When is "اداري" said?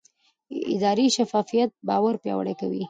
0.75-1.05